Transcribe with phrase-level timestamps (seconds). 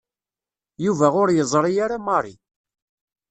[0.85, 2.35] Yuba ur yeẓri ara Mary.